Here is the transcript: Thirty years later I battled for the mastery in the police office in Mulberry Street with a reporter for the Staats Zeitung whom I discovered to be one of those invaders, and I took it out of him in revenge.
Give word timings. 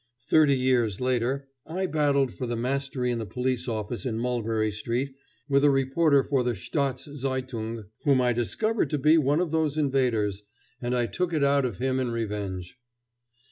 Thirty 0.27 0.57
years 0.57 0.99
later 0.99 1.47
I 1.67 1.85
battled 1.85 2.33
for 2.33 2.47
the 2.47 2.55
mastery 2.55 3.11
in 3.11 3.19
the 3.19 3.25
police 3.27 3.67
office 3.67 4.03
in 4.03 4.17
Mulberry 4.17 4.71
Street 4.71 5.13
with 5.47 5.63
a 5.63 5.69
reporter 5.69 6.23
for 6.23 6.41
the 6.41 6.55
Staats 6.55 7.03
Zeitung 7.15 7.83
whom 8.03 8.19
I 8.19 8.33
discovered 8.33 8.89
to 8.89 8.97
be 8.97 9.19
one 9.19 9.39
of 9.39 9.51
those 9.51 9.77
invaders, 9.77 10.41
and 10.81 10.95
I 10.95 11.05
took 11.05 11.33
it 11.33 11.43
out 11.43 11.65
of 11.65 11.77
him 11.77 11.99
in 11.99 12.09
revenge. 12.09 12.79